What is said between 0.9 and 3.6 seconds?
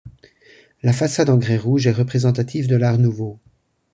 façade en grès rouge est représentative de l'Art nouveau.